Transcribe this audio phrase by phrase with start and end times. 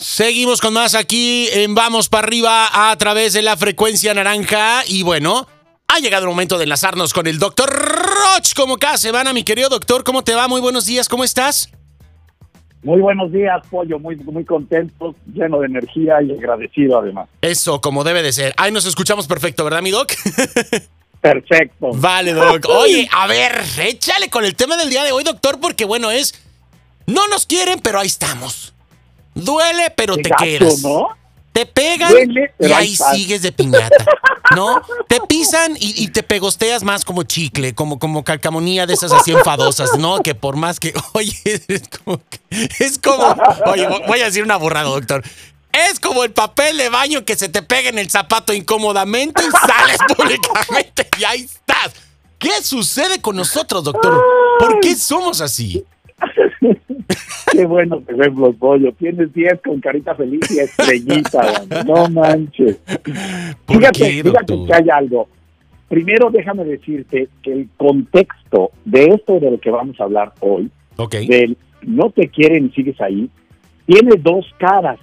[0.00, 5.02] Seguimos con más aquí en Vamos para arriba a través de la frecuencia naranja y
[5.02, 5.46] bueno,
[5.88, 9.68] ha llegado el momento de enlazarnos con el doctor Roch como cada semana, mi querido
[9.68, 10.48] doctor, ¿cómo te va?
[10.48, 11.70] Muy buenos días, ¿cómo estás?
[12.82, 17.28] Muy buenos días, Pollo, muy, muy contento, lleno de energía y agradecido además.
[17.42, 18.54] Eso, como debe de ser.
[18.56, 20.10] Ahí nos escuchamos perfecto, ¿verdad, mi doc?
[21.20, 21.90] Perfecto.
[21.92, 22.64] Vale, doc.
[22.70, 26.42] Oye, a ver, échale con el tema del día de hoy, doctor, porque bueno, es...
[27.06, 28.72] No nos quieren, pero ahí estamos.
[29.34, 30.82] Duele, pero te gacho, quedas.
[30.82, 31.08] ¿no?
[31.52, 34.04] Te pegan Duele, y ahí sigues de piñata,
[34.54, 34.82] ¿no?
[35.08, 39.32] Te pisan y, y te pegosteas más como chicle, como, como calcamonía de esas así
[39.32, 40.20] enfadosas, ¿no?
[40.20, 42.20] Que por más que, oye, es como,
[42.50, 43.34] es como,
[43.66, 45.24] oye, voy a decir una burrada, doctor.
[45.72, 49.50] Es como el papel de baño que se te pega en el zapato incómodamente y
[49.50, 51.92] sales públicamente y ahí estás.
[52.38, 54.20] ¿Qué sucede con nosotros, doctor?
[54.58, 55.84] ¿Por qué somos así?
[57.52, 58.92] Qué buenos ejemplos, Pollo.
[58.92, 62.76] Tienes 10 con carita feliz y estrellita, no manches.
[63.66, 65.28] ¿Por Fíjate, fíjate que hay algo.
[65.88, 70.70] Primero déjame decirte que el contexto de esto de lo que vamos a hablar hoy,
[70.96, 71.16] Ok.
[71.26, 73.28] del no te quieren y sigues ahí,
[73.86, 74.98] tiene dos caras.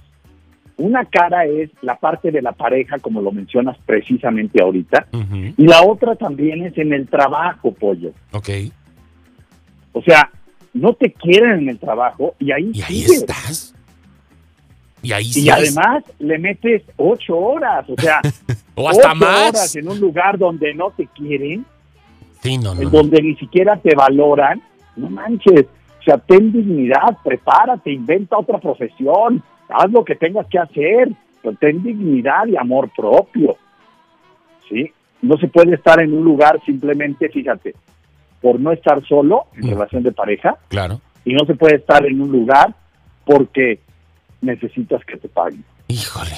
[0.77, 5.07] Una cara es la parte de la pareja, como lo mencionas precisamente ahorita,
[5.57, 8.11] y la otra también es en el trabajo, pollo.
[8.31, 8.49] Ok.
[9.93, 10.29] O sea,
[10.77, 13.11] no te quieren en el trabajo y ahí Y ahí sigues.
[13.21, 13.73] estás.
[15.01, 18.21] Y ahí Y además le metes ocho horas, o sea,
[18.75, 19.49] O hasta ocho más.
[19.49, 21.65] horas en un lugar donde no te quieren,
[22.41, 22.81] Sí, no, no.
[22.81, 22.89] en no.
[22.91, 24.61] donde ni siquiera te valoran,
[24.95, 25.65] no manches,
[25.99, 31.09] o sea, ten dignidad, prepárate, inventa otra profesión, haz lo que tengas que hacer,
[31.41, 33.57] pero ten dignidad y amor propio,
[34.69, 34.91] ¿sí?
[35.21, 37.73] No se puede estar en un lugar simplemente, fíjate,
[38.41, 39.69] por no estar solo en Mm.
[39.71, 41.01] relación de pareja, Claro.
[41.25, 42.73] y no se puede estar en un lugar
[43.25, 43.79] porque
[44.41, 45.63] necesitas que te paguen.
[45.87, 46.35] Híjole.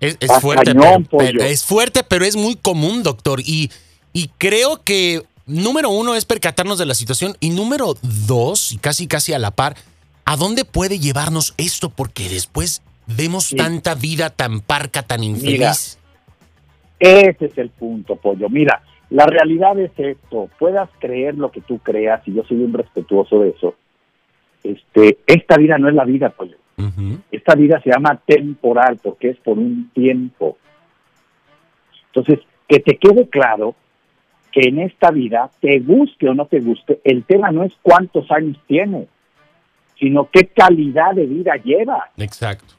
[0.00, 3.40] Es, fuerte, cañón, pero, es fuerte, pero es muy común, doctor.
[3.40, 3.70] Y,
[4.12, 9.06] y creo que número uno es percatarnos de la situación y número dos, y casi
[9.06, 9.76] casi a la par,
[10.24, 11.88] ¿a dónde puede llevarnos esto?
[11.90, 13.56] Porque después vemos Sí.
[13.56, 15.98] tanta vida tan parca, tan infeliz.
[16.98, 18.48] Ese es el punto, Pollo.
[18.48, 18.82] Mira,
[19.12, 20.48] la realidad es esto.
[20.58, 23.74] Puedas creer lo que tú creas, y yo soy un respetuoso de eso.
[24.64, 26.32] Este, esta vida no es la vida.
[26.38, 27.18] Ujú.
[27.30, 30.56] Esta vida se llama temporal porque es por un tiempo.
[32.06, 33.74] Entonces, que te quede claro
[34.50, 38.30] que en esta vida, te guste o no te guste, el tema no es cuántos
[38.30, 39.08] años tienes,
[39.98, 42.04] sino qué calidad de vida llevas.
[42.16, 42.74] Exacto.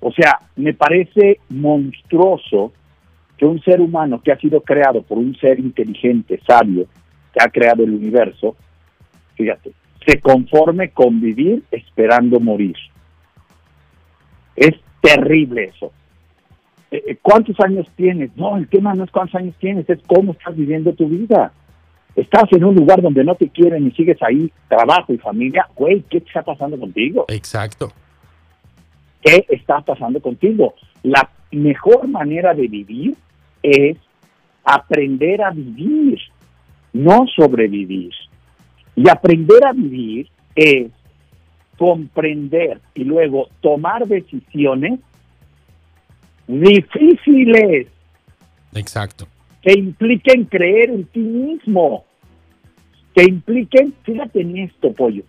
[0.00, 2.72] O sea, me parece monstruoso
[3.38, 6.86] que un ser humano que ha sido creado por un ser inteligente, sabio,
[7.32, 8.56] que ha creado el universo,
[9.36, 9.72] fíjate,
[10.04, 12.76] se conforme con vivir esperando morir.
[14.56, 15.92] Es terrible eso.
[16.90, 18.36] Eh, eh, ¿Cuántos años tienes?
[18.36, 21.52] No, el tema no es cuántos años tienes, es cómo estás viviendo tu vida.
[22.16, 25.68] Estás en un lugar donde no te quieren y sigues ahí, trabajo y familia.
[25.76, 27.26] Güey, ¿qué está pasando contigo?
[27.28, 27.92] Exacto.
[29.22, 30.74] ¿Qué está pasando contigo?
[31.04, 33.16] La mejor manera de vivir
[33.70, 33.96] es
[34.64, 36.18] aprender a vivir,
[36.92, 38.12] no sobrevivir.
[38.96, 40.90] Y aprender a vivir es
[41.78, 44.98] comprender y luego tomar decisiones
[46.48, 47.86] difíciles
[48.74, 49.26] Exacto.
[49.62, 52.04] que impliquen creer en ti mismo,
[53.14, 55.22] que impliquen, fíjate en esto, pollo,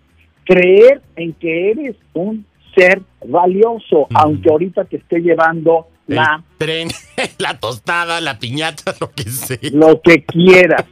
[0.45, 2.45] creer en que eres un
[2.75, 6.87] ser valioso, aunque ahorita te esté llevando la El tren,
[7.37, 9.57] la tostada, la piñata, lo que sea.
[9.73, 10.85] lo que quieras.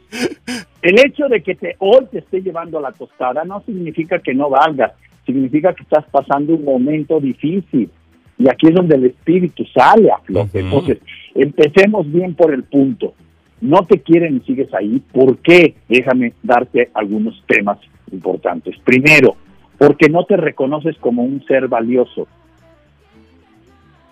[0.82, 4.48] El hecho de que te, hoy te esté llevando la tostada no significa que no
[4.50, 4.92] valgas,
[5.26, 7.90] significa que estás pasando un momento difícil.
[8.38, 10.60] Y aquí es donde el espíritu sale a flote.
[10.60, 10.98] Entonces,
[11.34, 13.14] empecemos bien por el punto.
[13.60, 15.02] No te quieren y sigues ahí.
[15.12, 15.74] ¿Por qué?
[15.88, 17.78] Déjame darte algunos temas
[18.12, 18.76] importantes.
[18.84, 19.36] Primero,
[19.76, 22.28] porque no te reconoces como un ser valioso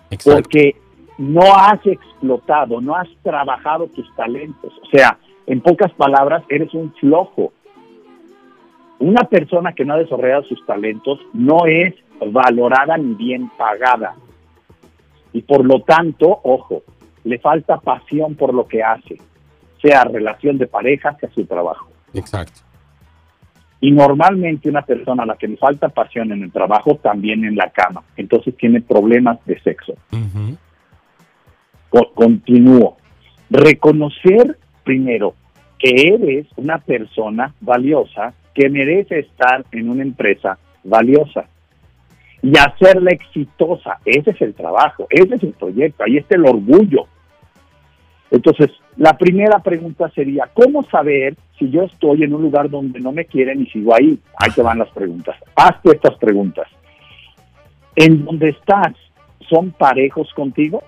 [0.09, 0.41] Exacto.
[0.41, 0.75] porque
[1.17, 4.73] no has explotado, no has trabajado tus talentos.
[4.83, 7.53] O sea, en pocas palabras, eres un flojo.
[8.99, 11.93] Una persona que no ha desarrollado sus talentos no es
[12.31, 14.15] valorada ni bien pagada.
[15.33, 16.83] Y por lo tanto, ojo,
[17.23, 19.17] le falta pasión por lo que hace,
[19.81, 21.87] sea relación de pareja, sea su trabajo.
[22.13, 22.61] Exacto.
[23.79, 27.55] Y normalmente una persona a la que le falta pasión en el trabajo, también en
[27.55, 28.01] la cama.
[28.15, 29.93] Entonces tiene problemas de sexo.
[31.89, 32.97] Continúo.
[33.49, 35.35] Reconocer primero
[35.79, 41.45] que eres una persona valiosa que merece estar en una empresa valiosa.
[42.41, 43.97] y hacerla exitosa.
[44.05, 47.07] Ese es el trabajo, ese es el proyecto, ahí está el orgullo.
[48.29, 53.11] Entonces, la primera pregunta sería, ¿cómo saber si yo estoy en un lugar donde no
[53.11, 54.19] me quieren y sigo ahí?
[54.37, 55.35] Ahí te van las preguntas.
[55.55, 56.67] Hazte estas preguntas.
[57.95, 58.93] ¿En donde estás
[59.49, 60.83] son parejos contigo?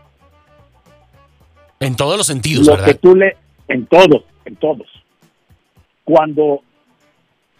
[1.79, 2.87] En todos los sentidos, Lo ¿verdad?
[2.87, 3.37] que tú le...
[3.67, 4.87] En todos, en todos.
[6.03, 6.61] Cuando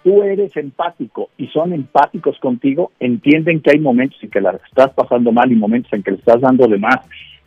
[0.03, 4.91] tú eres empático y son empáticos contigo, entienden que hay momentos en que la estás
[4.93, 6.97] pasando mal y momentos en que le estás dando de más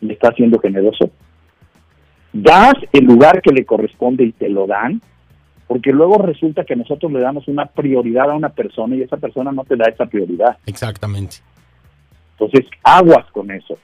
[0.00, 1.10] y estás siendo generoso.
[2.32, 5.02] Das el lugar que le corresponde y te lo dan,
[5.66, 9.52] porque luego resulta que nosotros le damos una prioridad a una persona y esa persona
[9.52, 10.56] no te da esa prioridad.
[10.66, 11.36] Exactamente.
[12.38, 13.76] Entonces, aguas con eso.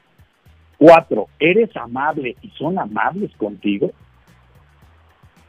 [0.79, 3.91] Cuatro, ¿eres amable y son amables contigo?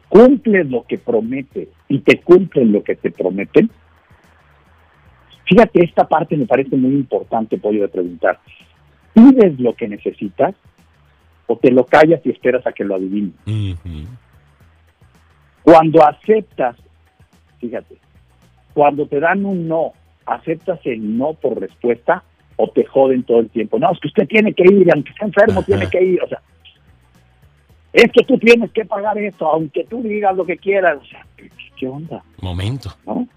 [0.09, 3.69] ¿Cumples lo que prometes y te cumplen lo que te prometen?
[5.45, 8.39] Fíjate, esta parte me parece muy importante, Pollo, de preguntar.
[9.13, 10.55] ¿Pides lo que necesitas
[11.45, 13.35] o te lo callas y esperas a que lo adivinen?
[13.45, 14.07] Ujú.
[15.61, 16.75] Cuando aceptas,
[17.59, 17.97] fíjate,
[18.73, 19.93] cuando te dan un no,
[20.25, 22.23] ¿aceptas el no por respuesta
[22.61, 23.79] o te joden todo el tiempo?
[23.79, 25.65] No, es que usted tiene que ir, aunque esté enfermo, Ajá.
[25.65, 26.21] tiene que ir.
[26.21, 26.41] O sea,
[27.93, 30.97] es que tú tienes que pagar esto, aunque tú digas lo que quieras.
[31.01, 31.25] O sea,
[31.77, 32.21] ¿qué, onda?
[32.41, 32.89] Momento.
[33.07, 33.27] ¿no?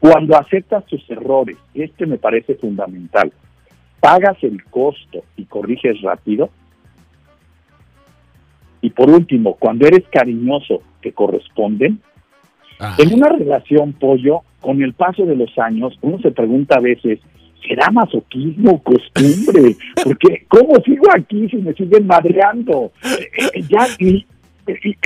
[0.00, 3.30] Cuando aceptas tus errores, este me parece fundamental,
[4.00, 6.48] pagas el costo y corriges rápido.
[8.80, 12.00] Y por último, cuando eres cariñoso, te corresponden.
[12.78, 16.80] Ay, En una relación, pollo, con el paso de los años, uno se pregunta a
[16.80, 17.20] veces,
[17.66, 19.76] ¿será masoquismo costumbre?
[20.02, 22.92] Porque, ¿cómo sigo aquí si me siguen madreando?
[23.04, 24.26] Eh, eh, ya, y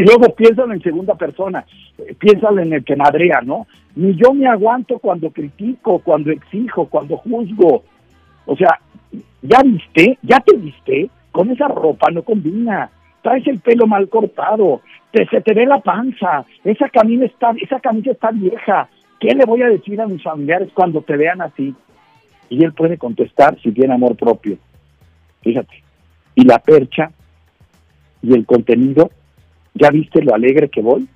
[0.04, 1.64] luego piénsalo en segunda persona,
[1.98, 3.66] eh, piénsalo en el que madrea, ¿no?
[3.96, 7.82] Ni yo me aguanto cuando critico, cuando exijo, cuando juzgo.
[8.46, 8.78] O sea,
[9.42, 10.18] ¿ya viste?
[10.22, 11.10] ¿Ya te viste?
[11.32, 12.90] Con esa ropa no combina.
[13.22, 14.80] Traes el pelo mal cortado,
[15.10, 18.88] te, se te ve la panza, esa camisa está, esa camisa está vieja.
[19.18, 21.74] ¿Qué le voy a decir a mis familiares cuando te vean así?
[22.50, 24.58] Y él puede contestar si tiene amor propio.
[25.42, 25.82] Fíjate.
[26.34, 27.10] Y la percha
[28.22, 29.10] y el contenido,
[29.74, 31.08] ¿ya viste lo alegre que voy?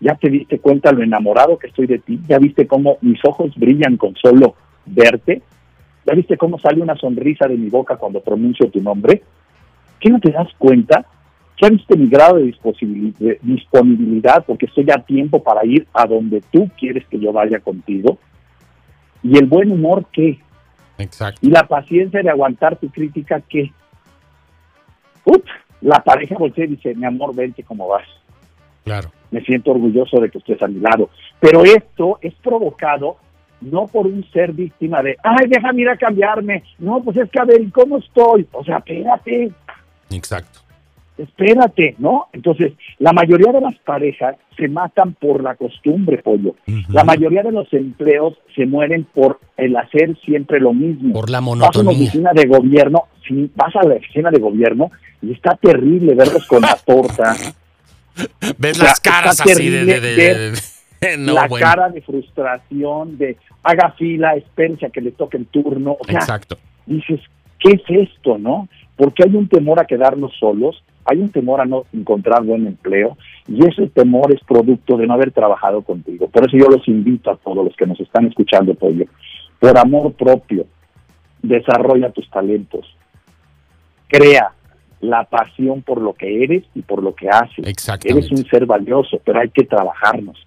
[0.00, 2.20] ¿Ya te diste cuenta lo enamorado que estoy de ti?
[2.28, 4.54] ¿Ya viste cómo mis ojos brillan con solo
[4.86, 5.42] verte?
[6.04, 9.22] ¿Ya viste cómo sale una sonrisa de mi boca cuando pronuncio tu nombre?
[10.00, 11.06] ¿Qué no te das cuenta?
[11.60, 12.54] ¿Ya viste mi grado de
[13.42, 18.18] disponibilidad porque estoy a tiempo para ir a donde tú quieres que yo vaya contigo?
[19.24, 20.38] ¿Y el buen humor qué?
[20.98, 21.40] Exacto.
[21.42, 23.72] ¿Y la paciencia de aguantar tu crítica qué?
[25.24, 25.42] Uf,
[25.80, 28.06] la pareja voltea y dice, mi amor, vente como vas
[28.84, 29.10] Claro.
[29.30, 31.08] me siento orgulloso de que estés a mi lado.
[31.40, 33.16] Pero esto es provocado
[33.62, 36.62] no por un ser víctima de, ay, déjame ir a cambiarme.
[36.78, 38.46] No, pues es que a ver, ¿y cómo estoy?
[38.52, 39.50] O sea, espérate,
[40.10, 40.60] Exacto.
[41.18, 42.26] Espérate, ¿no?
[42.32, 46.54] Entonces, la mayoría de las parejas se matan por la costumbre, pollo.
[46.88, 51.12] La mayoría de los empleos se mueren por el hacer siempre lo mismo.
[51.12, 51.92] Por la Vas a una monotonía.
[51.92, 54.90] oficina de gobierno, sí, vas a la oficina de gobierno
[55.22, 57.34] y está terrible verlos con la torta,
[58.58, 59.84] Ves o sea, las caras así de...
[59.84, 60.50] de- de- de-
[61.00, 61.66] de- no, la bueno.
[61.66, 65.96] cara de frustración, de haga fila, espérense a que le toque el turno.
[66.00, 66.56] O sea, Exacto.
[66.86, 67.20] dices,
[67.64, 68.68] ¿qué es esto, no?
[68.96, 73.16] Porque hay un temor a quedarnos solos, hay un temor a no encontrar buen empleo,
[73.48, 76.28] y ese temor es producto de no haber trabajado contigo.
[76.28, 79.06] Por eso yo los invito a todos los que nos están escuchando, Pollo,
[79.58, 80.66] por amor propio,
[81.42, 82.86] desarrolla tus talentos,
[84.08, 84.52] crea
[85.00, 87.66] la pasión por lo que eres y por lo que haces.
[88.04, 90.46] Eres un ser valioso, pero hay que trabajarnos.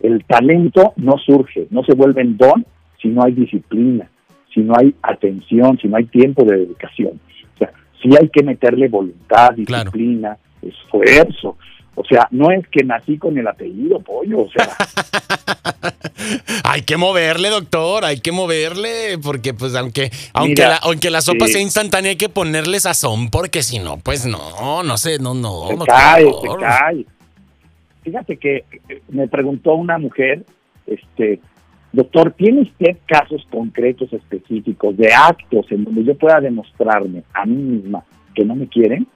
[0.00, 2.66] El talento no surge, no se vuelve en don
[3.00, 4.08] si no hay disciplina,
[4.56, 7.20] si no hay atención, si no hay tiempo de dedicación.
[7.54, 7.70] O sea,
[8.02, 9.90] sí hay que meterle voluntad, Claro.
[9.90, 11.58] disciplina, esfuerzo.
[11.94, 14.66] O sea, no es que nací con el apellido pollo, o sea,
[16.64, 21.20] Hay que moverle, doctor, hay que moverle, porque pues aunque, aunque, Mira, la, aunque la
[21.20, 21.52] sopa sí.
[21.52, 25.68] sea instantánea hay que ponerle sazón, porque si no, pues no, no sé, no, no.
[25.68, 27.06] se cae, se cae.
[28.02, 30.44] Fíjate que eh, me preguntó una mujer,
[30.86, 31.40] este,
[31.96, 37.56] doctor, ¿tiene usted casos concretos específicos de actos en donde yo pueda demostrarme a mí
[37.56, 39.06] misma que no me quieren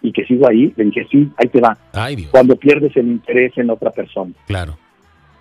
[0.00, 0.72] y que sigo ahí?
[0.76, 1.76] Le dije, sí, ahí te va.
[1.92, 4.76] Ay, Dios, Cuando pierdes el interés en otra persona, claro.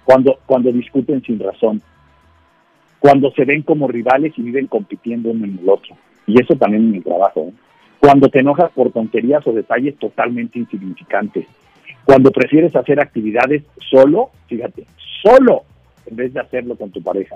[0.04, 1.82] cuando, cuando discuten sin razón,
[3.00, 5.96] cuando se ven como rivales y viven compitiendo uno en el otro.
[6.28, 7.48] Y eso también en mi trabajo.
[7.48, 7.54] ¿eh?
[8.00, 11.48] Cuando te enojas por tonterías o detalles totalmente insignificantes.
[12.04, 14.86] Cuando prefieres hacer actividades solo, fíjate,
[15.24, 15.64] solo,
[16.06, 17.36] en vez de hacerlo con tu pareja.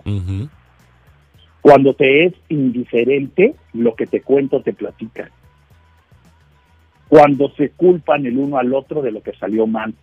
[1.61, 5.29] Cuando te es indiferente, lo que te cuento te platica.
[7.07, 9.93] Cuando se culpan el uno al otro de lo que salió mal.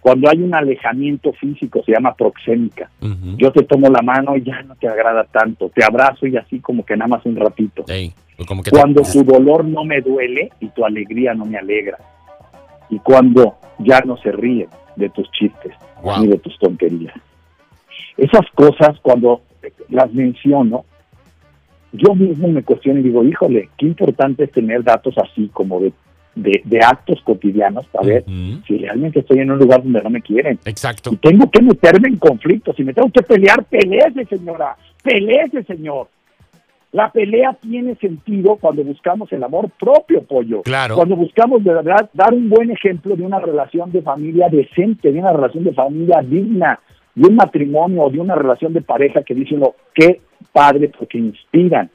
[0.00, 2.90] Cuando hay un alejamiento físico, se llama proxémica.
[3.36, 5.70] Yo te tomo la mano y ya no te agrada tanto.
[5.70, 7.84] Te abrazo y así como que nada más un ratito.
[7.84, 11.58] Pues como que Cuando te- tu dolor no me duele y tu alegría no me
[11.58, 11.98] alegra.
[12.90, 16.20] Y cuando ya no se ríen de tus chistes Wow.
[16.22, 17.14] ni de tus tonterías.
[18.16, 19.42] Esas cosas, cuando
[19.88, 20.84] las menciono,
[21.92, 25.92] yo mismo me cuestiono y digo, híjole, qué importante es tener datos así como de,
[26.34, 28.24] de, de actos cotidianos para ver
[28.66, 30.58] si realmente estoy en un lugar donde no me quieren.
[30.64, 31.10] Exacto.
[31.12, 32.76] Y tengo que meterme en conflictos.
[32.76, 34.76] Si me tengo que pelear, peleese, señora.
[35.02, 36.08] Peleese, señor.
[36.90, 40.62] La pelea tiene sentido cuando buscamos el amor propio, pollo.
[40.62, 40.94] Claro.
[40.96, 45.18] Cuando buscamos de verdad dar un buen ejemplo de una relación de familia decente, de
[45.18, 46.80] una relación de familia digna,
[47.18, 50.20] de un matrimonio o de una relación de pareja que dice uno, qué
[50.52, 51.90] padre, porque inspiran.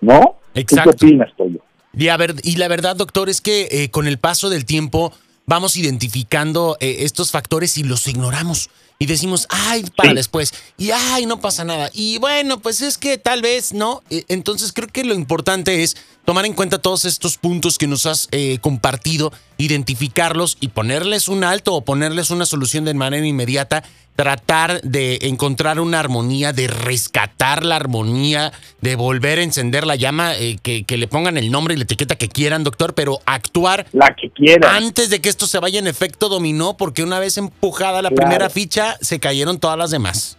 [0.00, 0.20] ¿No?
[0.52, 0.92] ¿Tú Exacto.
[0.98, 1.60] qué opinas, pollo?
[1.96, 5.12] Y, a ver- y la verdad, doctor, es que eh, con el paso del tiempo
[5.46, 8.68] vamos identificando eh, estos factores y los ignoramos.
[8.98, 10.14] Y decimos, ay, para Sí.
[10.16, 10.54] después.
[10.78, 11.90] Y ay, no pasa nada.
[11.92, 14.02] Y bueno, pues es que tal vez, ¿no?
[14.10, 18.06] Eh, Entonces creo que lo importante es tomar en cuenta todos estos puntos que nos
[18.06, 23.84] has eh, compartido, identificarlos y ponerles un alto o ponerles una solución de manera inmediata.
[24.16, 30.34] Tratar de encontrar una armonía, de rescatar la armonía, de volver a encender la llama,
[30.34, 33.86] eh, que, que le pongan el nombre y la etiqueta que quieran, doctor, pero actuar
[33.92, 34.74] La que quieran.
[34.74, 38.16] antes de que esto se vaya en efecto dominó, porque una vez empujada la Claro.
[38.16, 40.38] primera ficha, se cayeron todas las demás.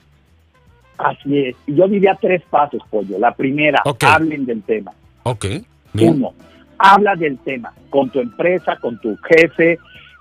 [0.98, 1.55] Así es.
[1.67, 3.19] Yo diría tres pasos, pollo.
[3.19, 4.91] La primera, hablen del tema.
[5.22, 5.46] Ok.
[5.93, 6.13] Bien.
[6.15, 6.34] Uno,
[6.79, 9.77] habla del tema con tu empresa, con tu jefe,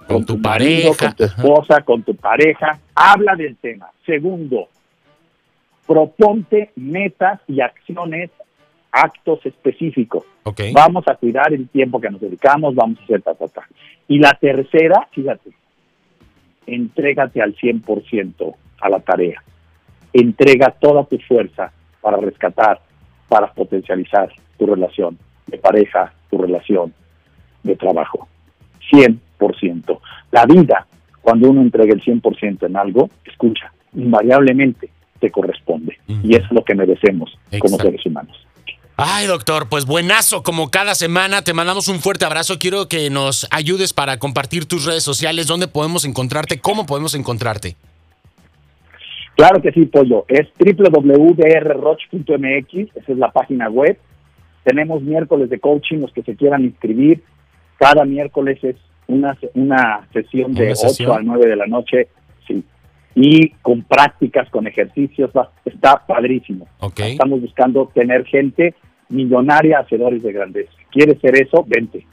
[0.06, 1.42] Con tu tu, marido, pareja, con tu ajá.
[1.42, 2.78] esposa, con tu pareja.
[2.94, 3.90] Habla del tema.
[4.04, 4.68] Segundo,
[5.86, 8.30] proponte metas y acciones,
[8.92, 10.25] actos específicos.
[10.44, 10.60] Ok.
[10.72, 13.68] Vamos a cuidar el tiempo que nos dedicamos, vamos a hacer ta, ta, ta.
[14.08, 15.50] Y la tercera, fíjate,
[16.66, 19.42] entrégate al 100% a la tarea.
[20.12, 22.80] Entrega toda tu fuerza para rescatar,
[23.28, 26.94] para potencializar tu relación de pareja, tu relación
[27.62, 28.28] de trabajo.
[28.92, 29.18] 100%.
[30.32, 30.86] La vida,
[31.22, 34.90] cuando uno entrega el 100% en algo, escucha, invariablemente
[35.20, 35.98] te corresponde.
[36.22, 38.36] Y eso es lo que merecemos como seres humanos.
[38.98, 41.42] Ay, doctor, pues buenazo, como cada semana.
[41.42, 42.58] Te mandamos un fuerte abrazo.
[42.58, 47.76] Quiero que nos ayudes para compartir tus redes sociales, dónde podemos encontrarte, cómo podemos encontrarte.
[49.36, 50.24] Claro que sí, Pollo.
[50.28, 51.36] Es www.drroch.mx,
[52.96, 53.98] esa es la página web.
[54.64, 57.22] Tenemos miércoles de coaching, los que se quieran inscribir.
[57.78, 58.76] Cada miércoles es
[59.08, 61.12] una, una sesión de Una 8 sesión.
[61.12, 62.08] a 9 de la noche.
[62.46, 62.64] Sí.
[63.14, 65.30] Y con prácticas, con ejercicios,
[65.64, 66.66] está padrísimo.
[66.96, 68.75] Estamos buscando tener gente
[69.08, 70.72] millonaria, hacedores de grandeza.
[70.90, 71.64] ¿Quieres ser eso?
[71.66, 72.06] Vente.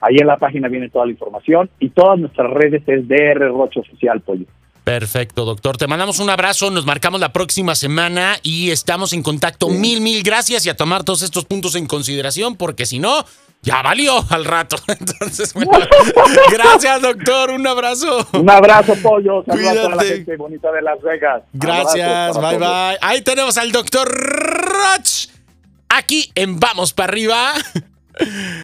[0.00, 3.80] Ahí en la página viene toda la información y todas nuestras redes es DR Roche
[3.80, 4.46] Oficial, Pollo.
[4.88, 5.76] Perfecto, doctor.
[5.76, 9.68] Te mandamos un abrazo, nos marcamos la próxima semana y estamos en contacto.
[9.68, 13.22] Mil, mil gracias y a tomar todos estos puntos en consideración, porque si no,
[13.60, 14.78] ya valió al rato.
[14.88, 15.86] Entonces, bueno,
[16.50, 17.50] gracias, doctor.
[17.50, 18.26] Un abrazo.
[18.32, 19.44] Un abrazo, pollo.
[19.44, 20.16] Saludos a toda la Cuídate.
[20.16, 21.42] gente bonita de Las Vegas.
[21.52, 22.58] Gracias, bye todos.
[22.58, 22.98] bye.
[23.02, 25.28] Ahí tenemos al doctor Roch.
[25.90, 27.52] Aquí en Vamos para arriba.